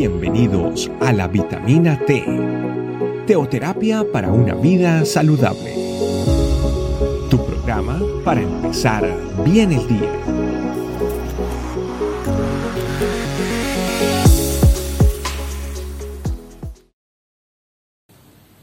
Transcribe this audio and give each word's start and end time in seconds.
Bienvenidos 0.00 0.90
a 1.02 1.12
la 1.12 1.28
vitamina 1.28 1.98
T, 2.06 2.24
teoterapia 3.26 4.02
para 4.10 4.32
una 4.32 4.54
vida 4.54 5.04
saludable. 5.04 5.74
Tu 7.28 7.36
programa 7.44 8.00
para 8.24 8.40
empezar 8.40 9.04
bien 9.44 9.72
el 9.72 9.86
día. 9.86 10.10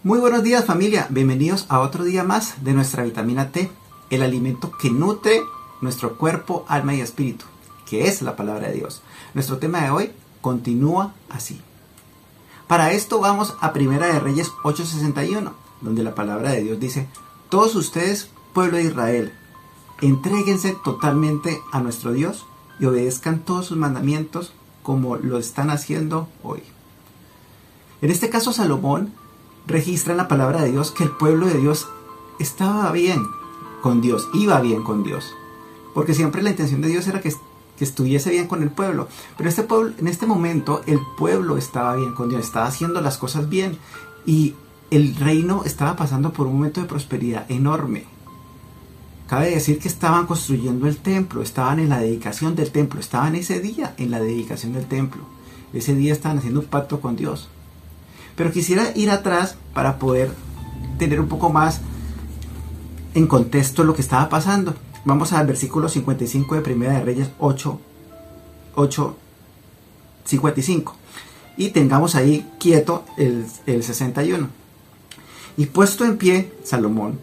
Muy 0.02 0.18
buenos 0.18 0.42
días 0.42 0.66
familia, 0.66 1.06
bienvenidos 1.12 1.68
a 1.70 1.82
otro 1.82 2.04
día 2.04 2.24
más 2.24 2.64
de 2.64 2.74
nuestra 2.74 3.04
vitamina 3.04 3.52
T, 3.52 3.70
el 4.10 4.24
alimento 4.24 4.72
que 4.82 4.90
nutre 4.90 5.42
nuestro 5.82 6.18
cuerpo, 6.18 6.66
alma 6.68 6.96
y 6.96 7.02
espíritu, 7.02 7.46
que 7.88 8.08
es 8.08 8.24
la 8.24 8.36
palabra 8.36 8.70
de 8.70 8.74
Dios. 8.74 9.04
Nuestro 9.36 9.60
tema 9.60 9.84
de 9.84 9.92
hoy 9.92 10.12
continúa 10.42 11.14
así. 11.30 11.62
Para 12.68 12.92
esto 12.92 13.20
vamos 13.20 13.56
a 13.62 13.74
Primera 13.74 14.08
de 14.08 14.20
Reyes 14.20 14.52
8:61, 14.64 15.54
donde 15.82 16.04
la 16.04 16.16
palabra 16.16 16.52
de 16.52 16.64
Dios 16.64 16.80
dice, 16.80 17.08
todos 17.50 17.76
ustedes, 17.76 18.30
pueblo 18.54 18.78
de 18.78 18.84
Israel, 18.84 19.34
entréguense 20.02 20.76
totalmente 20.84 21.62
a 21.72 21.80
nuestro 21.80 22.12
Dios 22.12 22.46
y 22.80 22.86
obedezcan 22.86 23.40
todos 23.40 23.68
sus 23.68 23.78
mandamientos 23.78 24.52
como 24.84 25.18
lo 25.18 25.38
están 25.38 25.70
haciendo 25.70 26.28
hoy. 26.44 26.62
En 28.02 28.12
este 28.12 28.30
caso 28.30 28.54
Salomón 28.54 29.14
registra 29.66 30.14
en 30.14 30.18
la 30.18 30.28
palabra 30.28 30.62
de 30.62 30.72
Dios 30.72 30.92
que 30.92 31.04
el 31.04 31.12
pueblo 31.12 31.48
de 31.48 31.58
Dios 31.58 31.88
estaba 32.40 32.92
bien 32.92 33.26
con 33.82 34.02
Dios, 34.02 34.28
iba 34.34 34.60
bien 34.62 34.84
con 34.84 35.04
Dios. 35.04 35.34
Porque 35.94 36.14
siempre 36.14 36.42
la 36.42 36.52
intención 36.52 36.82
de 36.82 36.90
Dios 36.90 37.08
era 37.08 37.22
que, 37.22 37.34
que 37.78 37.86
estuviese 37.86 38.32
bien 38.32 38.48
con 38.48 38.64
el 38.64 38.70
pueblo. 38.70 39.08
Pero 39.38 39.50
este 39.50 39.64
pueblo, 39.64 39.94
en 39.98 40.08
este 40.08 40.26
momento 40.26 40.82
el 40.88 41.00
pueblo 41.18 41.58
estaba 41.58 41.96
bien 41.96 42.14
con 42.14 42.30
Dios, 42.30 42.46
estaba 42.46 42.68
haciendo 42.68 43.02
las 43.02 43.18
cosas 43.18 43.50
bien. 43.50 43.78
Y 44.26 44.56
el 44.92 45.16
reino 45.16 45.64
estaba 45.66 45.96
pasando 45.96 46.34
por 46.34 46.48
un 46.48 46.56
momento 46.58 46.82
de 46.82 46.88
prosperidad 46.88 47.50
enorme. 47.50 48.06
Cabe 49.28 49.50
decir 49.50 49.80
que 49.80 49.90
estaban 49.90 50.26
construyendo 50.26 50.88
el 50.88 50.98
templo, 50.98 51.42
estaban 51.42 51.80
en 51.80 51.90
la 51.90 52.00
dedicación 52.00 52.56
del 52.56 52.72
templo, 52.72 53.00
estaban 53.00 53.36
ese 53.36 53.60
día 53.60 53.94
en 53.98 54.10
la 54.10 54.22
dedicación 54.22 54.74
del 54.74 54.86
templo. 54.86 55.22
Ese 55.74 55.96
día 55.96 56.14
estaban 56.14 56.38
haciendo 56.38 56.62
un 56.62 56.68
pacto 56.68 57.02
con 57.02 57.18
Dios. 57.18 57.50
Pero 58.38 58.52
quisiera 58.52 58.96
ir 58.96 59.12
atrás 59.12 59.58
para 59.74 60.00
poder 60.00 60.32
tener 60.98 61.20
un 61.20 61.28
poco 61.28 61.50
más 61.50 61.82
en 63.16 63.28
contexto 63.28 63.84
lo 63.84 63.96
que 63.96 64.02
estaba 64.02 64.30
pasando. 64.30 64.76
Vamos 65.08 65.32
al 65.32 65.48
versículo 65.48 65.88
55 65.88 66.56
de 66.56 66.60
Primera 66.60 66.96
de 66.96 67.06
Reyes 67.06 67.30
8, 67.40 67.80
8, 68.76 69.16
55. 70.26 70.96
Y 71.56 71.70
tengamos 71.70 72.16
ahí 72.16 72.46
quieto 72.60 73.06
el, 73.16 73.46
el 73.68 73.84
61. 73.84 74.50
Y 75.56 75.68
puesto 75.68 76.04
en 76.04 76.18
pie, 76.18 76.52
Salomón 76.62 77.20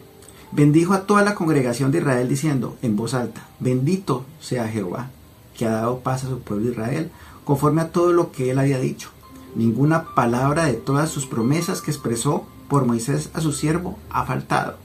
bendijo 0.50 0.94
a 0.94 1.02
toda 1.02 1.22
la 1.24 1.34
congregación 1.34 1.92
de 1.92 1.98
Israel 1.98 2.26
diciendo 2.26 2.78
en 2.80 2.96
voz 2.96 3.12
alta, 3.12 3.48
bendito 3.60 4.24
sea 4.40 4.66
Jehová, 4.66 5.10
que 5.54 5.66
ha 5.66 5.70
dado 5.70 5.98
paz 5.98 6.24
a 6.24 6.28
su 6.28 6.40
pueblo 6.40 6.70
Israel, 6.70 7.10
conforme 7.44 7.82
a 7.82 7.90
todo 7.92 8.14
lo 8.14 8.32
que 8.32 8.50
él 8.50 8.58
había 8.58 8.78
dicho. 8.78 9.10
Ninguna 9.56 10.14
palabra 10.14 10.64
de 10.64 10.72
todas 10.72 11.10
sus 11.10 11.26
promesas 11.26 11.82
que 11.82 11.90
expresó 11.90 12.46
por 12.66 12.86
Moisés 12.86 13.28
a 13.34 13.42
su 13.42 13.52
siervo 13.52 13.98
ha 14.08 14.24
faltado. 14.24 14.78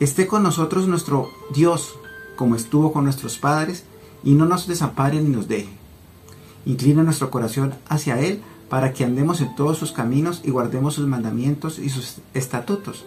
Esté 0.00 0.26
con 0.26 0.42
nosotros 0.42 0.88
nuestro 0.88 1.30
Dios, 1.54 1.94
como 2.36 2.56
estuvo 2.56 2.92
con 2.92 3.04
nuestros 3.04 3.38
padres, 3.38 3.84
y 4.24 4.32
no 4.32 4.44
nos 4.46 4.66
desampare 4.66 5.20
ni 5.20 5.28
nos 5.28 5.46
deje. 5.46 5.68
Inclina 6.66 7.02
nuestro 7.02 7.30
corazón 7.30 7.74
hacia 7.88 8.20
Él 8.20 8.42
para 8.68 8.92
que 8.92 9.04
andemos 9.04 9.40
en 9.40 9.54
todos 9.54 9.78
sus 9.78 9.92
caminos 9.92 10.40
y 10.42 10.50
guardemos 10.50 10.94
sus 10.94 11.06
mandamientos 11.06 11.78
y 11.78 11.90
sus 11.90 12.16
estatutos 12.32 13.04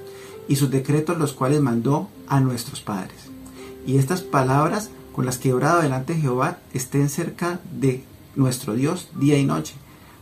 y 0.48 0.56
sus 0.56 0.70
decretos 0.70 1.18
los 1.18 1.34
cuales 1.34 1.62
mandó 1.62 2.08
a 2.28 2.40
nuestros 2.40 2.82
padres. 2.82 3.18
Y 3.86 3.98
estas 3.98 4.22
palabras 4.22 4.92
con 5.14 5.26
las 5.26 5.38
que 5.38 5.50
he 5.50 5.54
orado 5.54 5.82
delante 5.82 6.14
de 6.14 6.22
Jehová 6.22 6.60
estén 6.74 7.10
cerca 7.10 7.60
de 7.72 8.04
nuestro 8.36 8.76
Dios 8.76 9.10
día 9.16 9.38
y 9.38 9.46
noche, 9.46 9.74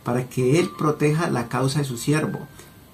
para 0.02 0.28
que 0.28 0.58
Él 0.58 0.70
proteja 0.76 1.30
la 1.30 1.48
causa 1.48 1.80
de 1.80 1.84
su 1.84 1.98
siervo 1.98 2.40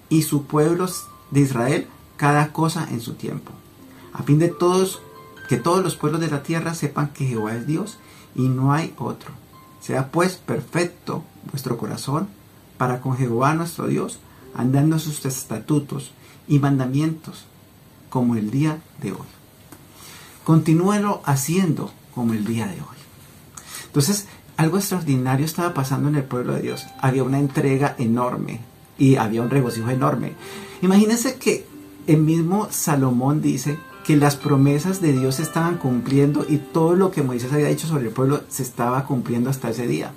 y 0.09 0.23
su 0.23 0.45
pueblo 0.45 0.87
de 1.31 1.41
Israel 1.41 1.87
cada 2.17 2.53
cosa 2.53 2.89
en 2.91 3.01
su 3.01 3.15
tiempo, 3.15 3.53
a 4.13 4.23
fin 4.23 4.39
de 4.39 4.49
todos 4.49 5.01
que 5.49 5.57
todos 5.57 5.83
los 5.83 5.97
pueblos 5.97 6.21
de 6.21 6.31
la 6.31 6.43
tierra 6.43 6.75
sepan 6.75 7.09
que 7.09 7.27
Jehová 7.27 7.55
es 7.55 7.67
Dios 7.67 7.99
y 8.35 8.49
no 8.49 8.73
hay 8.73 8.95
otro. 8.99 9.33
Sea 9.81 10.11
pues 10.11 10.37
perfecto 10.37 11.25
vuestro 11.51 11.77
corazón 11.77 12.29
para 12.79 13.01
con 13.01 13.17
Jehová 13.17 13.55
nuestro 13.55 13.87
Dios, 13.87 14.19
andando 14.55 14.99
sus 14.99 15.25
estatutos 15.27 16.13
y 16.49 16.59
mandamientos 16.59 17.45
como 18.09 18.37
el 18.37 18.51
día 18.51 18.81
de 19.01 19.13
hoy. 19.13 19.27
Continúelo 20.45 21.23
haciendo 21.25 21.93
como 22.15 22.33
el 22.33 22.45
día 22.45 22.67
de 22.67 22.81
hoy. 22.81 22.97
Entonces, 23.87 24.27
algo 24.57 24.79
extraordinario 24.79 25.45
estaba 25.45 25.75
pasando 25.75 26.09
en 26.09 26.17
el 26.17 26.25
pueblo 26.25 26.55
de 26.55 26.63
Dios. 26.63 26.87
Había 27.01 27.25
una 27.25 27.39
entrega 27.39 27.95
enorme 27.99 28.61
y 28.99 29.17
había 29.17 29.43
un 29.43 29.51
regocijo 29.51 29.91
enorme. 29.91 30.33
Imagínense 30.83 31.37
que 31.37 31.67
el 32.07 32.19
mismo 32.19 32.69
Salomón 32.71 33.43
dice 33.43 33.79
que 34.05 34.17
las 34.17 34.37
promesas 34.37 35.01
de 35.01 35.13
Dios 35.13 35.37
se 35.37 35.43
estaban 35.43 35.79
cumpliendo 35.79 36.45
y 36.49 36.59
todo 36.59 36.97
lo 36.97 37.11
que 37.11 37.23
Moisés 37.23 37.53
había 37.53 37.69
dicho 37.69 37.87
sobre 37.87 38.07
el 38.07 38.11
pueblo 38.11 38.43
se 38.49 38.63
estaba 38.63 39.05
cumpliendo 39.05 39.51
hasta 39.51 39.71
ese 39.71 39.87
día. 39.87 40.13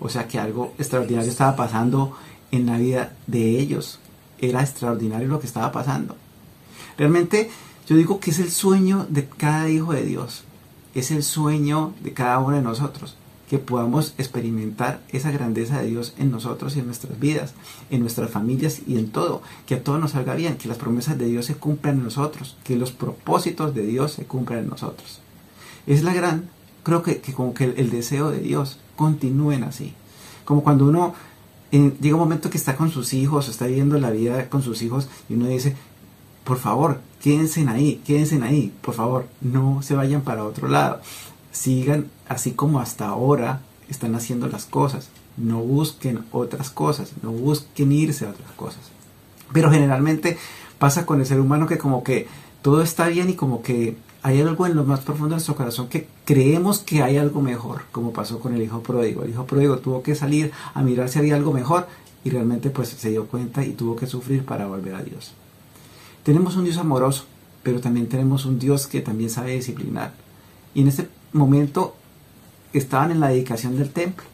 O 0.00 0.08
sea 0.08 0.28
que 0.28 0.38
algo 0.38 0.74
extraordinario 0.78 1.30
estaba 1.30 1.56
pasando 1.56 2.16
en 2.50 2.66
la 2.66 2.76
vida 2.76 3.16
de 3.26 3.58
ellos. 3.58 3.98
Era 4.38 4.60
extraordinario 4.60 5.28
lo 5.28 5.40
que 5.40 5.46
estaba 5.46 5.72
pasando. 5.72 6.16
Realmente 6.98 7.50
yo 7.88 7.96
digo 7.96 8.20
que 8.20 8.30
es 8.30 8.38
el 8.38 8.50
sueño 8.50 9.06
de 9.08 9.26
cada 9.26 9.68
hijo 9.68 9.92
de 9.92 10.04
Dios. 10.04 10.44
Es 10.94 11.10
el 11.10 11.22
sueño 11.22 11.94
de 12.02 12.12
cada 12.12 12.38
uno 12.38 12.56
de 12.56 12.62
nosotros 12.62 13.16
que 13.48 13.58
podamos 13.58 14.14
experimentar 14.18 15.00
esa 15.10 15.30
grandeza 15.30 15.80
de 15.80 15.88
Dios 15.88 16.14
en 16.18 16.30
nosotros 16.30 16.76
y 16.76 16.80
en 16.80 16.86
nuestras 16.86 17.18
vidas, 17.18 17.54
en 17.90 18.00
nuestras 18.00 18.30
familias 18.30 18.82
y 18.86 18.98
en 18.98 19.10
todo, 19.10 19.42
que 19.66 19.74
a 19.74 19.82
todo 19.82 19.98
nos 19.98 20.12
salga 20.12 20.34
bien, 20.34 20.56
que 20.56 20.68
las 20.68 20.78
promesas 20.78 21.18
de 21.18 21.26
Dios 21.26 21.46
se 21.46 21.54
cumplan 21.54 21.98
en 21.98 22.04
nosotros, 22.04 22.56
que 22.64 22.76
los 22.76 22.92
propósitos 22.92 23.74
de 23.74 23.86
Dios 23.86 24.12
se 24.12 24.24
cumplan 24.24 24.60
en 24.60 24.68
nosotros. 24.68 25.20
Es 25.86 26.02
la 26.02 26.14
gran, 26.14 26.48
creo 26.82 27.02
que, 27.02 27.20
como 27.34 27.52
que 27.52 27.64
el, 27.64 27.90
deseo 27.90 28.30
de 28.30 28.40
Dios 28.40 28.78
continúen 28.96 29.64
así. 29.64 29.92
Como 30.44 30.62
cuando 30.62 30.86
uno 30.86 31.14
llega 31.70 32.14
un 32.14 32.20
momento 32.20 32.50
que 32.50 32.58
está 32.58 32.76
con 32.76 32.90
sus 32.90 33.12
hijos, 33.12 33.48
está 33.48 33.66
viviendo 33.66 33.98
la 33.98 34.10
vida 34.10 34.48
con 34.48 34.62
sus 34.62 34.80
hijos 34.82 35.08
y 35.28 35.34
uno 35.34 35.48
dice, 35.48 35.76
por 36.44 36.58
favor, 36.58 37.00
quédense 37.20 37.66
ahí, 37.68 38.00
quédense 38.06 38.40
ahí, 38.42 38.72
por 38.80 38.94
favor, 38.94 39.26
no 39.40 39.82
se 39.82 39.94
vayan 39.94 40.22
para 40.22 40.44
otro 40.44 40.68
lado 40.68 41.00
sigan 41.54 42.10
así 42.28 42.50
como 42.50 42.80
hasta 42.80 43.06
ahora 43.06 43.60
están 43.88 44.14
haciendo 44.14 44.48
las 44.48 44.66
cosas. 44.66 45.08
No 45.36 45.60
busquen 45.60 46.24
otras 46.32 46.70
cosas, 46.70 47.12
no 47.22 47.30
busquen 47.30 47.92
irse 47.92 48.26
a 48.26 48.30
otras 48.30 48.50
cosas. 48.52 48.82
Pero 49.52 49.70
generalmente 49.70 50.36
pasa 50.78 51.06
con 51.06 51.20
el 51.20 51.26
ser 51.26 51.40
humano 51.40 51.66
que 51.66 51.78
como 51.78 52.02
que 52.02 52.26
todo 52.60 52.82
está 52.82 53.08
bien 53.08 53.30
y 53.30 53.34
como 53.34 53.62
que 53.62 53.96
hay 54.22 54.40
algo 54.40 54.66
en 54.66 54.74
lo 54.74 54.84
más 54.84 55.00
profundo 55.00 55.30
de 55.30 55.34
nuestro 55.36 55.54
corazón 55.54 55.88
que 55.88 56.08
creemos 56.24 56.78
que 56.78 57.02
hay 57.02 57.18
algo 57.18 57.40
mejor, 57.40 57.82
como 57.92 58.12
pasó 58.12 58.40
con 58.40 58.54
el 58.54 58.62
hijo 58.62 58.82
pródigo. 58.82 59.22
El 59.22 59.30
hijo 59.30 59.46
pródigo 59.46 59.78
tuvo 59.78 60.02
que 60.02 60.14
salir 60.14 60.50
a 60.72 60.82
mirar 60.82 61.08
si 61.08 61.18
había 61.18 61.36
algo 61.36 61.52
mejor 61.52 61.86
y 62.24 62.30
realmente 62.30 62.70
pues 62.70 62.88
se 62.88 63.10
dio 63.10 63.26
cuenta 63.26 63.64
y 63.64 63.72
tuvo 63.72 63.96
que 63.96 64.06
sufrir 64.06 64.44
para 64.44 64.66
volver 64.66 64.94
a 64.94 65.02
Dios. 65.02 65.32
Tenemos 66.22 66.56
un 66.56 66.64
Dios 66.64 66.78
amoroso, 66.78 67.26
pero 67.62 67.80
también 67.80 68.08
tenemos 68.08 68.46
un 68.46 68.58
Dios 68.58 68.86
que 68.86 69.02
también 69.02 69.28
sabe 69.30 69.52
disciplinar. 69.52 70.14
Y 70.74 70.80
en 70.80 70.88
este 70.88 71.08
momento 71.34 71.94
estaban 72.72 73.10
en 73.10 73.20
la 73.20 73.28
dedicación 73.28 73.76
del 73.76 73.90
templo. 73.90 74.24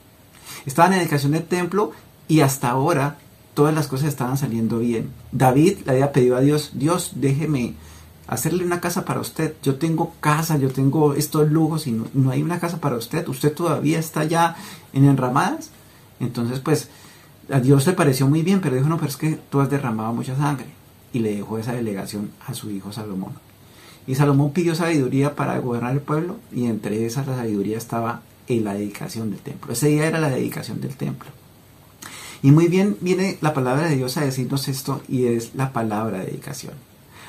Estaban 0.67 0.93
en 0.93 0.99
la 0.99 1.03
dedicación 1.03 1.33
del 1.33 1.45
templo 1.45 1.93
y 2.29 2.41
hasta 2.41 2.71
ahora 2.71 3.19
todas 3.55 3.75
las 3.75 3.89
cosas 3.89 4.09
estaban 4.09 4.37
saliendo 4.37 4.79
bien. 4.79 5.11
David 5.33 5.79
le 5.85 5.93
había 5.93 6.13
pedido 6.13 6.37
a 6.37 6.41
Dios, 6.41 6.73
Dios, 6.75 7.13
déjeme 7.17 7.75
hacerle 8.27 8.65
una 8.65 8.81
casa 8.81 9.05
para 9.05 9.21
usted. 9.21 9.55
Yo 9.63 9.77
tengo 9.77 10.15
casa, 10.21 10.57
yo 10.57 10.71
tengo 10.71 11.15
estos 11.15 11.51
lujos 11.51 11.87
y 11.87 11.93
no, 11.93 12.31
hay 12.31 12.43
una 12.43 12.61
casa 12.61 12.81
para 12.81 12.97
usted. 12.97 13.27
Usted 13.29 13.53
todavía 13.53 13.99
está 13.99 14.25
ya 14.25 14.57
en 14.93 15.05
enramadas. 15.05 15.71
Entonces, 16.21 16.61
pues, 16.61 16.89
a 17.51 17.59
Dios 17.61 17.87
le 17.87 17.93
pareció 17.95 18.29
muy 18.29 18.43
bien, 18.43 18.61
pero 18.61 18.77
dijo, 18.77 18.89
no, 18.89 18.97
pero 18.97 19.09
es 19.09 19.17
que 19.17 19.39
tú 19.51 19.61
has 19.61 19.69
derramado 19.69 20.13
mucha 20.13 20.37
sangre. 20.37 20.67
Y 21.13 21.19
le 21.19 21.35
dejó 21.35 21.59
esa 21.59 21.73
delegación 21.73 22.31
a 22.47 22.55
su 22.55 22.71
hijo 22.71 22.93
Salomón. 22.93 23.33
Y 24.07 24.15
Salomón 24.15 24.53
pidió 24.53 24.75
sabiduría 24.75 25.37
para 25.37 25.59
gobernar 25.59 25.93
el 25.93 26.01
pueblo 26.01 26.37
y 26.53 26.67
entre 26.67 27.07
esas 27.07 27.27
la 27.27 27.37
sabiduría 27.37 27.79
estaba 27.79 28.23
en 28.49 28.65
la 28.65 28.75
dedicación 28.75 29.31
del 29.31 29.41
templo. 29.41 29.73
Ese 29.73 29.89
día 29.89 30.07
era 30.07 30.19
la 30.19 30.31
dedicación 30.31 30.81
del 30.81 30.97
templo. 30.97 31.31
Y 32.43 32.51
muy 32.53 32.69
bien 32.69 32.97
viene 33.01 33.39
la 33.41 33.53
palabra 33.53 33.89
de 33.89 33.97
Dios 33.97 34.17
a 34.17 34.25
decirnos 34.25 34.69
esto 34.69 35.03
y 35.09 35.27
es 35.27 35.55
la 35.55 35.73
palabra 35.73 36.21
dedicación. 36.21 36.75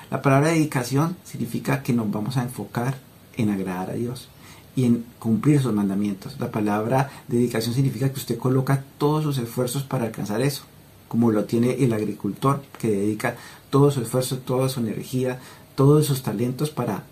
La 0.09 0.21
palabra 0.21 0.49
dedicación 0.49 1.17
significa 1.23 1.83
que 1.83 1.93
nos 1.93 2.09
vamos 2.11 2.37
a 2.37 2.43
enfocar 2.43 2.97
en 3.37 3.49
agradar 3.49 3.91
a 3.91 3.93
Dios, 3.93 4.29
y 4.75 4.85
en 4.85 5.05
cumplir 5.19 5.61
sus 5.61 5.73
mandamientos. 5.73 6.39
La 6.39 6.51
palabra 6.51 7.09
dedicación 7.27 7.75
significa 7.75 8.09
que 8.09 8.19
usted 8.19 8.37
coloca 8.37 8.83
todos 8.97 9.23
sus 9.23 9.37
esfuerzos 9.37 9.83
para 9.83 10.05
alcanzar 10.05 10.41
eso, 10.41 10.63
como 11.07 11.31
lo 11.31 11.45
tiene 11.45 11.83
el 11.83 11.93
agricultor 11.93 12.63
que 12.79 12.89
dedica 12.89 13.35
todo 13.69 13.91
su 13.91 14.01
esfuerzo, 14.01 14.37
toda 14.39 14.69
su 14.69 14.79
energía, 14.79 15.39
todos 15.81 16.05
sus 16.05 16.21
talentos 16.21 16.69
para, 16.69 17.05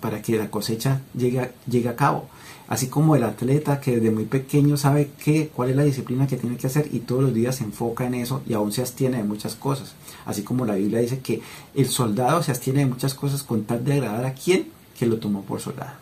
para 0.00 0.22
que 0.22 0.38
la 0.38 0.48
cosecha 0.48 1.00
llegue, 1.12 1.50
llegue 1.68 1.88
a 1.88 1.96
cabo. 1.96 2.28
Así 2.68 2.86
como 2.86 3.16
el 3.16 3.24
atleta 3.24 3.80
que 3.80 3.96
desde 3.96 4.12
muy 4.12 4.26
pequeño 4.26 4.76
sabe 4.76 5.10
qué, 5.24 5.48
cuál 5.48 5.70
es 5.70 5.76
la 5.76 5.82
disciplina 5.82 6.28
que 6.28 6.36
tiene 6.36 6.56
que 6.56 6.68
hacer 6.68 6.88
y 6.92 7.00
todos 7.00 7.24
los 7.24 7.34
días 7.34 7.56
se 7.56 7.64
enfoca 7.64 8.06
en 8.06 8.14
eso 8.14 8.42
y 8.46 8.52
aún 8.52 8.70
se 8.70 8.82
abstiene 8.82 9.16
de 9.16 9.24
muchas 9.24 9.56
cosas. 9.56 9.96
Así 10.24 10.42
como 10.42 10.64
la 10.66 10.76
Biblia 10.76 11.00
dice 11.00 11.18
que 11.18 11.42
el 11.74 11.88
soldado 11.88 12.44
se 12.44 12.52
abstiene 12.52 12.78
de 12.78 12.86
muchas 12.86 13.12
cosas 13.14 13.42
con 13.42 13.64
tal 13.64 13.84
de 13.84 13.94
agradar 13.94 14.24
a 14.24 14.34
quien 14.34 14.68
que 14.96 15.06
lo 15.06 15.18
tomó 15.18 15.42
por 15.42 15.60
soldado. 15.60 15.94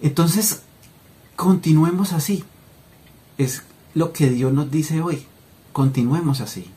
Entonces, 0.00 0.62
continuemos 1.34 2.12
así. 2.12 2.44
Es 3.38 3.64
lo 3.92 4.12
que 4.12 4.30
Dios 4.30 4.52
nos 4.52 4.70
dice 4.70 5.02
hoy. 5.02 5.26
Continuemos 5.72 6.40
así. 6.40 6.70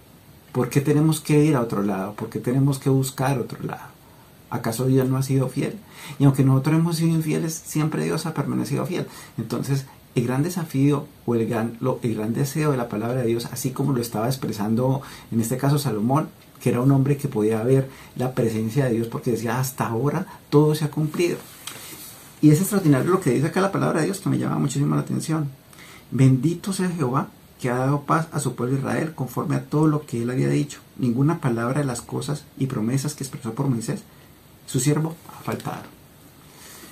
¿Por 0.54 0.70
qué 0.70 0.82
tenemos 0.82 1.20
que 1.20 1.44
ir 1.44 1.56
a 1.56 1.62
otro 1.62 1.82
lado? 1.82 2.14
¿Por 2.14 2.30
qué 2.30 2.40
tenemos 2.40 2.78
que 2.78 2.92
buscar 2.92 3.40
otro 3.40 3.58
lado? 3.64 3.88
¿Acaso 4.52 4.86
Dios 4.86 5.10
no 5.10 5.18
ha 5.18 5.24
sido 5.24 5.50
fiel? 5.50 5.80
Y 6.20 6.26
aunque 6.26 6.44
nosotros 6.44 6.76
hemos 6.76 6.98
sido 6.98 7.10
infieles, 7.10 7.56
siempre 7.66 8.04
Dios 8.04 8.28
ha 8.28 8.36
permanecido 8.36 8.86
fiel. 8.86 9.08
Entonces, 9.40 9.88
el 10.14 10.28
gran 10.28 10.44
desafío 10.44 11.08
o 11.26 11.34
el 11.34 11.48
gran, 11.48 11.80
el 12.04 12.16
gran 12.16 12.34
deseo 12.36 12.70
de 12.70 12.78
la 12.78 12.88
palabra 12.88 13.22
de 13.22 13.28
Dios, 13.30 13.48
así 13.52 13.72
como 13.72 13.94
lo 13.94 14.02
estaba 14.02 14.28
expresando 14.28 15.02
en 15.32 15.42
este 15.42 15.58
caso 15.58 15.80
Salomón, 15.80 16.30
que 16.62 16.70
era 16.70 16.82
un 16.82 16.92
hombre 16.92 17.18
que 17.18 17.28
podía 17.28 17.64
ver 17.64 17.90
la 18.16 18.34
presencia 18.34 18.86
de 18.86 18.92
Dios 18.92 19.08
porque 19.08 19.32
decía, 19.32 19.60
hasta 19.60 19.88
ahora 19.88 20.28
todo 20.52 20.76
se 20.76 20.86
ha 20.86 20.92
cumplido. 20.92 21.38
Y 22.42 22.52
es 22.52 22.62
extraordinario 22.62 23.10
lo 23.10 23.22
que 23.22 23.32
dice 23.32 23.48
acá 23.48 23.60
la 23.60 23.72
palabra 23.72 24.02
de 24.02 24.06
Dios 24.06 24.20
que 24.20 24.30
me 24.30 24.38
llama 24.38 24.60
muchísimo 24.60 24.94
la 24.94 25.02
atención. 25.02 25.50
Bendito 26.12 26.74
sea 26.74 26.90
Jehová 26.90 27.30
que 27.64 27.70
ha 27.70 27.78
dado 27.78 28.02
paz 28.02 28.28
a 28.34 28.42
su 28.42 28.56
pueblo 28.56 28.78
Israel 28.78 29.16
conforme 29.16 29.56
a 29.56 29.64
todo 29.64 29.88
lo 29.88 30.06
que 30.06 30.22
él 30.22 30.30
había 30.30 30.50
dicho. 30.50 30.82
Ninguna 30.98 31.40
palabra 31.40 31.80
de 31.80 31.88
las 31.88 32.02
cosas 32.02 32.44
y 32.58 32.68
promesas 32.68 33.16
que 33.16 33.24
expresó 33.24 33.54
por 33.54 33.70
Moisés, 33.70 34.04
su 34.68 34.82
siervo, 34.82 35.16
ha 35.30 35.42
faltado. 35.44 35.84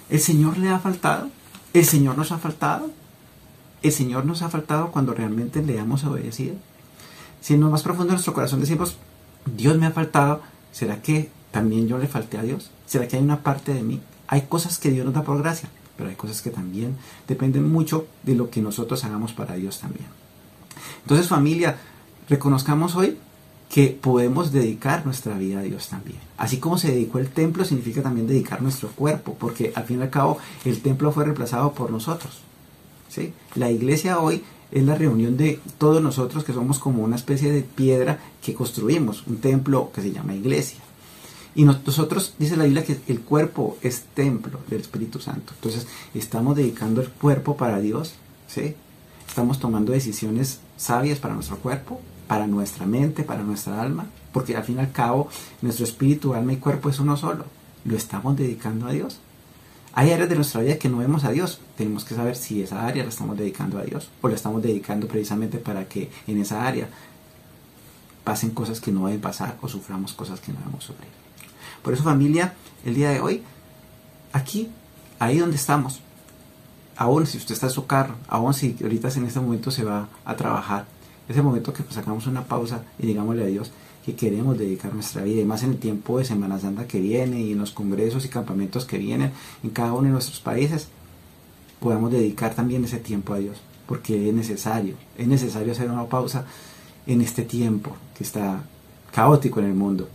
¿El 0.10 0.22
Señor 0.22 0.58
le 0.58 0.70
ha 0.70 0.80
faltado? 0.80 1.30
¿El 1.74 1.84
Señor 1.84 2.18
nos 2.18 2.32
ha 2.32 2.38
faltado? 2.38 2.90
¿El 3.84 3.92
Señor 3.92 4.24
nos 4.24 4.44
ha 4.44 4.50
faltado 4.50 4.94
cuando 4.94 5.14
realmente 5.14 5.62
le 5.62 5.78
hemos 5.78 6.06
obedecido? 6.06 6.56
Si 7.42 7.56
en 7.56 7.60
lo 7.60 7.70
más 7.70 7.84
profundo 7.84 8.12
de 8.12 8.14
nuestro 8.14 8.34
corazón 8.34 8.62
decimos, 8.62 8.96
Dios 9.46 9.78
me 9.78 9.88
ha 9.88 9.92
faltado, 9.92 10.42
¿será 10.72 11.02
que 11.02 11.30
también 11.52 11.90
yo 11.90 11.98
le 11.98 12.08
falté 12.08 12.38
a 12.38 12.44
Dios? 12.44 12.72
¿Será 12.86 13.10
que 13.10 13.18
hay 13.18 13.24
una 13.24 13.44
parte 13.44 13.74
de 13.74 13.84
mí 13.84 14.00
hay 14.32 14.44
cosas 14.44 14.80
que 14.80 14.90
Dios 14.90 15.06
nos 15.06 15.14
da 15.14 15.24
por 15.24 15.38
gracia, 15.40 15.68
pero 15.98 16.10
hay 16.10 16.16
cosas 16.16 16.42
que 16.42 16.52
también 16.52 16.96
dependen 17.28 17.70
mucho 17.70 18.08
de 18.24 18.34
lo 18.34 18.50
que 18.50 18.62
nosotros 18.62 19.04
hagamos 19.04 19.34
para 19.34 19.56
Dios 19.56 19.80
también. 19.82 20.21
Entonces 21.04 21.28
familia, 21.28 21.78
reconozcamos 22.30 22.96
hoy 22.96 23.18
que 23.70 23.88
podemos 23.88 24.52
dedicar 24.52 25.06
nuestra 25.06 25.38
vida 25.38 25.60
a 25.60 25.64
Dios 25.64 25.88
también. 25.88 26.20
Así 26.38 26.58
como 26.58 26.78
se 26.78 26.92
dedicó 26.92 27.20
el 27.20 27.30
templo, 27.30 27.64
significa 27.64 28.02
también 28.02 28.28
dedicar 28.28 28.62
nuestro 28.62 28.90
cuerpo, 28.90 29.36
porque 29.40 29.72
al 29.76 29.86
fin 29.86 30.00
y 30.00 30.04
al 30.04 30.10
cabo 30.10 30.38
el 30.66 30.82
templo 30.82 31.12
fue 31.12 31.24
reemplazado 31.24 31.72
por 31.72 31.90
nosotros. 31.90 32.42
¿sí? 33.08 33.34
La 33.56 33.72
iglesia 33.72 34.20
hoy 34.20 34.44
es 34.72 34.84
la 34.84 34.96
reunión 34.96 35.38
de 35.38 35.60
todos 35.78 36.02
nosotros 36.02 36.44
que 36.44 36.54
somos 36.54 36.80
como 36.80 37.04
una 37.04 37.16
especie 37.16 37.52
de 37.52 37.62
piedra 37.62 38.20
que 38.44 38.54
construimos, 38.54 39.26
un 39.28 39.38
templo 39.38 39.92
que 39.94 40.02
se 40.02 40.12
llama 40.12 40.36
iglesia. 40.36 40.80
Y 41.56 41.66
nosotros, 41.66 42.36
dice 42.40 42.56
la 42.56 42.64
Biblia, 42.64 42.84
que 42.84 42.98
el 43.08 43.22
cuerpo 43.22 43.78
es 43.82 44.04
templo 44.14 44.60
del 44.70 44.82
Espíritu 44.82 45.20
Santo. 45.20 45.54
Entonces, 45.56 45.86
estamos 46.14 46.56
dedicando 46.56 47.02
el 47.02 47.10
cuerpo 47.10 47.58
para 47.58 47.80
Dios, 47.80 48.14
¿sí? 48.48 48.76
Estamos 49.32 49.60
tomando 49.60 49.94
decisiones 49.94 50.60
sabias 50.76 51.20
para 51.20 51.34
nuestro 51.34 51.58
cuerpo, 51.58 52.02
para 52.28 52.48
nuestra 52.48 52.86
mente, 52.86 53.24
para 53.24 53.44
nuestra 53.44 53.82
alma, 53.82 54.08
porque 54.34 54.58
al 54.58 54.66
fin 54.66 54.76
y 54.76 54.80
al 54.82 54.92
cabo, 54.92 55.30
nuestro 55.62 55.86
espíritu, 55.86 56.34
alma 56.34 56.52
y 56.52 56.58
cuerpo 56.58 56.90
es 56.90 57.00
uno 57.00 57.16
solo. 57.16 57.46
¿Lo 57.86 57.96
estamos 57.96 58.36
dedicando 58.36 58.88
a 58.88 58.92
Dios? 58.92 59.22
Hay 59.94 60.12
áreas 60.12 60.28
de 60.28 60.36
nuestra 60.36 60.60
vida 60.60 60.78
que 60.78 60.90
no 60.90 60.98
vemos 60.98 61.24
a 61.24 61.32
Dios. 61.32 61.62
Tenemos 61.78 62.04
que 62.04 62.14
saber 62.14 62.36
si 62.36 62.62
esa 62.62 62.86
área 62.86 63.04
la 63.04 63.10
estamos 63.10 63.38
dedicando 63.38 63.80
a 63.80 63.84
Dios 63.84 64.10
o 64.22 64.28
la 64.28 64.36
estamos 64.36 64.62
dedicando 64.62 65.08
precisamente 65.08 65.60
para 65.60 65.88
que 65.88 66.12
en 66.28 66.42
esa 66.42 66.68
área 66.68 66.90
pasen 68.26 68.50
cosas 68.50 68.82
que 68.82 68.92
no 68.92 69.06
deben 69.06 69.22
pasar 69.22 69.58
o 69.62 69.70
suframos 69.70 70.12
cosas 70.12 70.42
que 70.42 70.52
no 70.52 70.60
debemos 70.60 70.84
sufrir. 70.84 71.08
Por 71.82 71.94
eso 71.94 72.04
familia, 72.04 72.54
el 72.84 72.96
día 72.96 73.12
de 73.12 73.22
hoy, 73.22 73.44
aquí, 74.34 74.68
ahí 75.20 75.38
donde 75.38 75.56
estamos, 75.56 76.02
aún 77.02 77.26
si 77.26 77.40
usted 77.40 77.56
está 77.56 77.66
en 77.66 77.72
su 77.72 77.88
carro, 77.88 78.14
aún 78.28 78.54
si 78.54 78.78
ahorita 78.80 79.10
en 79.16 79.26
este 79.26 79.40
momento 79.40 79.72
se 79.72 79.84
va 79.84 80.08
a 80.24 80.36
trabajar, 80.36 80.86
ese 81.28 81.42
momento 81.42 81.74
que 81.74 81.82
pues 81.82 81.96
sacamos 81.96 82.28
una 82.28 82.44
pausa 82.44 82.84
y 83.00 83.08
digámosle 83.08 83.44
a 83.44 83.48
Dios 83.48 83.72
que 84.06 84.16
queremos 84.16 84.56
dedicar 84.56 84.94
nuestra 84.94 85.24
vida, 85.24 85.42
y 85.42 85.46
más 85.46 85.64
en 85.64 85.72
el 85.72 85.78
tiempo 85.78 86.20
de 86.20 86.26
Semana 86.26 86.60
Santa 86.60 86.88
que 86.88 87.00
viene 87.00 87.42
y 87.42 87.54
en 87.54 87.58
los 87.58 87.72
congresos 87.72 88.24
y 88.26 88.30
campamentos 88.30 88.86
que 88.86 89.00
vienen 89.00 89.32
en 89.64 89.72
cada 89.72 89.94
uno 89.94 90.04
de 90.04 90.10
nuestros 90.10 90.40
países, 90.40 90.90
podamos 91.80 92.12
dedicar 92.12 92.54
también 92.54 92.86
ese 92.86 92.98
tiempo 92.98 93.34
a 93.34 93.40
Dios, 93.40 93.58
porque 93.88 94.30
es 94.30 94.36
necesario, 94.36 94.94
es 95.18 95.28
necesario 95.28 95.72
hacer 95.72 95.90
una 95.90 96.06
pausa 96.06 96.46
en 97.08 97.22
este 97.22 97.42
tiempo 97.42 97.96
que 98.16 98.24
está 98.24 98.62
caótico 99.12 99.60
en 99.60 99.66
el 99.66 99.74
mundo 99.74 100.08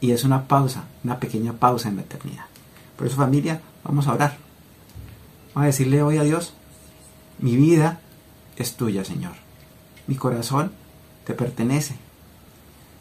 y 0.00 0.10
es 0.10 0.24
una 0.24 0.48
pausa, 0.48 0.84
una 1.04 1.20
pequeña 1.20 1.52
pausa 1.52 1.88
en 1.88 1.96
la 1.96 2.02
eternidad. 2.02 2.46
Por 2.96 3.06
eso 3.06 3.16
familia, 3.16 3.60
vamos 3.84 4.08
a 4.08 4.14
orar. 4.14 4.43
A 5.54 5.64
decirle 5.64 6.02
hoy 6.02 6.18
a 6.18 6.22
Dios, 6.22 6.54
mi 7.38 7.56
vida 7.56 8.00
es 8.56 8.74
tuya, 8.74 9.04
Señor. 9.04 9.32
Mi 10.06 10.16
corazón 10.16 10.72
te 11.24 11.34
pertenece. 11.34 11.96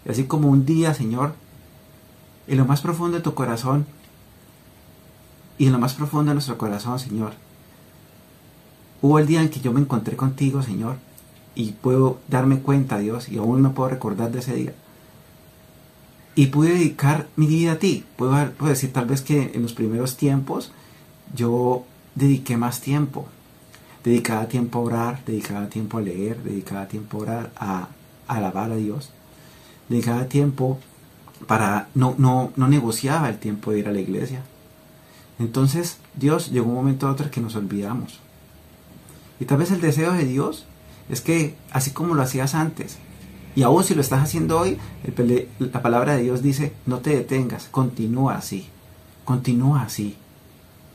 Y 0.05 0.11
así 0.11 0.25
como 0.25 0.50
un 0.50 0.65
día, 0.65 0.94
Señor, 0.94 1.35
en 2.47 2.57
lo 2.57 2.65
más 2.65 2.81
profundo 2.81 3.17
de 3.17 3.23
tu 3.23 3.33
corazón 3.33 3.85
y 5.57 5.67
en 5.67 5.71
lo 5.71 5.79
más 5.79 5.94
profundo 5.94 6.29
de 6.29 6.35
nuestro 6.35 6.57
corazón, 6.57 7.00
Señor, 7.00 7.33
hubo 9.01 9.19
el 9.19 9.27
día 9.27 9.41
en 9.41 9.50
que 9.50 9.59
yo 9.59 9.71
me 9.71 9.81
encontré 9.81 10.15
contigo, 10.15 10.61
Señor, 10.61 10.97
y 11.55 11.71
puedo 11.71 12.19
darme 12.27 12.59
cuenta, 12.59 12.97
Dios, 12.97 13.29
y 13.29 13.38
aún 13.38 13.61
me 13.61 13.69
puedo 13.69 13.89
recordar 13.89 14.31
de 14.31 14.39
ese 14.39 14.55
día 14.55 14.73
y 16.35 16.47
pude 16.47 16.73
dedicar 16.73 17.27
mi 17.35 17.47
vida 17.47 17.73
a 17.73 17.79
ti. 17.79 18.05
Puedo, 18.17 18.51
decir 18.61 18.91
tal 18.91 19.05
vez 19.05 19.21
que 19.21 19.51
en 19.53 19.61
los 19.61 19.73
primeros 19.73 20.17
tiempos 20.17 20.71
yo 21.35 21.85
dediqué 22.15 22.57
más 22.57 22.81
tiempo. 22.81 23.27
Dedicaba 24.04 24.48
tiempo 24.48 24.80
a 24.80 24.81
orar, 24.81 25.25
dedicaba 25.25 25.67
tiempo 25.67 25.98
a 25.98 26.01
leer, 26.01 26.43
dedicaba 26.43 26.88
tiempo 26.88 27.17
a 27.17 27.22
orar, 27.22 27.51
a, 27.55 27.88
alabar 28.27 28.72
a 28.72 28.75
Dios. 28.75 29.12
Dedicaba 29.89 30.25
tiempo 30.25 30.79
para, 31.48 31.88
no, 31.96 32.15
no, 32.17 32.51
no 32.55 32.67
negociaba 32.67 33.29
el 33.29 33.38
tiempo 33.38 33.72
de 33.72 33.79
ir 33.79 33.88
a 33.88 33.91
la 33.91 34.01
iglesia. 34.01 34.43
Entonces 35.39 35.98
Dios 36.15 36.51
llegó 36.51 36.67
un 36.67 36.75
momento 36.75 37.08
a 37.08 37.12
otro 37.12 37.32
que 37.32 37.41
nos 37.41 37.55
olvidamos. 37.55 38.20
Y 39.39 39.46
tal 39.46 39.58
vez 39.58 39.72
el 39.72 39.82
deseo 39.82 40.13
de 40.13 40.25
Dios 40.25 40.65
es 41.10 41.22
que 41.22 41.55
así 41.72 41.91
como 41.91 42.13
lo 42.15 42.22
hacías 42.22 42.55
antes, 42.55 42.98
y 43.55 43.63
aún 43.63 43.84
si 43.84 43.93
lo 43.93 44.01
estás 44.01 44.24
haciendo 44.24 44.60
hoy, 44.60 44.77
la 45.60 45.82
palabra 45.82 46.15
de 46.15 46.24
Dios 46.24 46.41
dice, 46.41 46.74
no 46.86 47.00
te 47.00 47.12
detengas, 47.12 47.67
continúa 47.70 48.36
así, 48.36 48.67
continúa 49.25 49.84
así. 49.84 50.17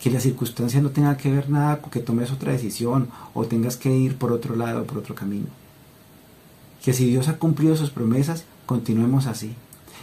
Que 0.00 0.10
las 0.10 0.22
circunstancias 0.22 0.82
no 0.82 0.90
tengan 0.90 1.16
que 1.16 1.30
ver 1.30 1.50
nada 1.50 1.80
con 1.80 1.90
que 1.90 2.00
tomes 2.00 2.30
otra 2.30 2.52
decisión 2.52 3.08
o 3.34 3.44
tengas 3.46 3.76
que 3.76 3.94
ir 3.94 4.16
por 4.16 4.32
otro 4.32 4.54
lado, 4.56 4.84
por 4.84 4.98
otro 4.98 5.14
camino. 5.14 5.46
Que 6.84 6.92
si 6.92 7.06
Dios 7.06 7.28
ha 7.28 7.38
cumplido 7.38 7.76
sus 7.76 7.90
promesas, 7.90 8.44
continuemos 8.66 9.26
así. 9.26 9.54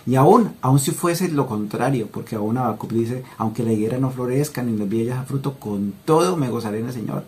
Y 0.06 0.16
aún, 0.16 0.54
aún 0.62 0.80
si 0.80 0.92
fuese 0.92 1.30
lo 1.30 1.48
contrario, 1.48 2.08
porque 2.12 2.36
aún 2.36 2.58
Habacuc 2.58 2.92
dice, 2.92 3.24
aunque 3.38 3.64
la 3.64 3.74
higuera 3.74 3.98
no 3.98 4.12
florezca 4.12 4.62
ni 4.62 4.78
las 4.78 4.88
villas 4.88 5.18
a 5.18 5.24
fruto, 5.24 5.56
con 5.56 5.94
todo 6.06 6.38
me 6.38 6.50
gozaré 6.50 6.80
en 6.80 6.88
el 6.88 6.94
Señor. 6.94 7.24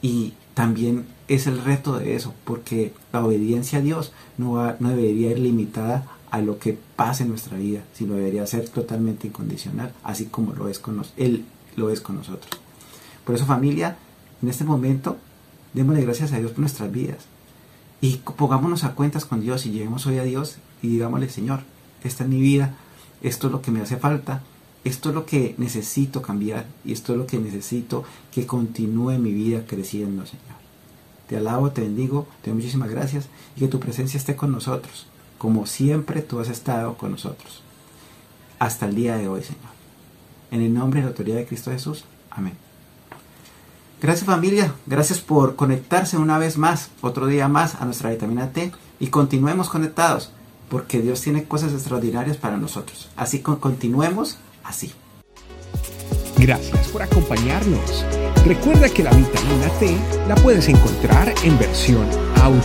Y 0.00 0.32
también 0.54 1.04
es 1.28 1.46
el 1.46 1.62
reto 1.62 1.98
de 1.98 2.16
eso, 2.16 2.32
porque 2.44 2.94
la 3.12 3.24
obediencia 3.24 3.80
a 3.80 3.82
Dios 3.82 4.12
no, 4.38 4.74
no 4.78 4.88
debería 4.88 5.32
ir 5.32 5.40
limitada 5.40 6.06
a 6.30 6.40
lo 6.40 6.58
que 6.58 6.78
pase 6.96 7.24
en 7.24 7.30
nuestra 7.30 7.58
vida, 7.58 7.82
sino 7.92 8.14
debería 8.14 8.46
ser 8.46 8.68
totalmente 8.68 9.26
incondicional, 9.26 9.92
así 10.02 10.26
como 10.26 10.54
lo 10.54 10.68
es 10.68 10.78
con 10.78 11.02
Él 11.16 11.44
lo 11.76 11.90
es 11.90 12.00
con 12.00 12.16
nosotros. 12.16 12.50
Por 13.24 13.34
eso 13.34 13.46
familia, 13.46 13.96
en 14.42 14.48
este 14.48 14.64
momento, 14.64 15.18
démosle 15.72 16.02
gracias 16.02 16.32
a 16.32 16.38
Dios 16.38 16.52
por 16.52 16.60
nuestras 16.60 16.90
vidas 16.90 17.26
y 18.00 18.16
pongámonos 18.36 18.84
a 18.84 18.94
cuentas 18.94 19.24
con 19.24 19.40
Dios 19.40 19.66
y 19.66 19.70
lleguemos 19.70 20.06
hoy 20.06 20.18
a 20.18 20.24
Dios 20.24 20.58
y 20.82 20.88
digámosle, 20.88 21.28
Señor, 21.28 21.60
esta 22.04 22.24
es 22.24 22.30
mi 22.30 22.40
vida, 22.40 22.74
esto 23.22 23.46
es 23.46 23.52
lo 23.52 23.62
que 23.62 23.70
me 23.70 23.80
hace 23.80 23.96
falta, 23.96 24.42
esto 24.84 25.08
es 25.08 25.14
lo 25.14 25.26
que 25.26 25.54
necesito 25.58 26.22
cambiar 26.22 26.66
y 26.84 26.92
esto 26.92 27.12
es 27.12 27.18
lo 27.18 27.26
que 27.26 27.38
necesito 27.38 28.04
que 28.32 28.46
continúe 28.46 29.18
mi 29.18 29.32
vida 29.32 29.64
creciendo, 29.66 30.26
Señor. 30.26 30.56
Te 31.28 31.36
alabo, 31.36 31.72
te 31.72 31.80
bendigo, 31.80 32.28
te 32.42 32.50
doy 32.50 32.58
muchísimas 32.58 32.90
gracias 32.90 33.28
y 33.56 33.60
que 33.60 33.68
tu 33.68 33.80
presencia 33.80 34.18
esté 34.18 34.36
con 34.36 34.52
nosotros, 34.52 35.06
como 35.38 35.66
siempre 35.66 36.22
tú 36.22 36.38
has 36.38 36.48
estado 36.48 36.96
con 36.96 37.10
nosotros. 37.10 37.62
Hasta 38.58 38.86
el 38.86 38.94
día 38.94 39.16
de 39.16 39.28
hoy, 39.28 39.42
Señor. 39.42 39.75
En 40.50 40.62
el 40.62 40.72
nombre 40.72 41.00
y 41.00 41.02
la 41.02 41.08
autoridad 41.08 41.36
de 41.36 41.46
Cristo 41.46 41.70
Jesús. 41.70 42.04
Amén. 42.30 42.54
Gracias 44.00 44.26
familia, 44.26 44.74
gracias 44.86 45.20
por 45.20 45.56
conectarse 45.56 46.18
una 46.18 46.38
vez 46.38 46.58
más, 46.58 46.90
otro 47.00 47.26
día 47.26 47.48
más 47.48 47.76
a 47.76 47.86
nuestra 47.86 48.10
vitamina 48.10 48.52
T 48.52 48.70
y 49.00 49.06
continuemos 49.06 49.70
conectados 49.70 50.32
porque 50.68 51.00
Dios 51.00 51.20
tiene 51.22 51.44
cosas 51.44 51.72
extraordinarias 51.72 52.36
para 52.36 52.56
nosotros. 52.56 53.08
Así 53.16 53.38
que 53.38 53.56
continuemos 53.56 54.38
así. 54.64 54.92
Gracias 56.38 56.88
por 56.88 57.02
acompañarnos. 57.02 58.04
Recuerda 58.44 58.88
que 58.88 59.02
la 59.02 59.10
vitamina 59.10 59.68
T 59.80 59.96
la 60.28 60.34
puedes 60.36 60.68
encontrar 60.68 61.32
en 61.42 61.58
versión 61.58 62.06
audio, 62.42 62.60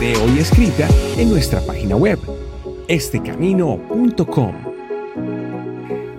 video 0.00 0.28
y 0.34 0.40
escrita 0.40 0.88
en 1.16 1.30
nuestra 1.30 1.60
página 1.60 1.96
web, 1.96 2.18
estecamino.com. 2.88 4.73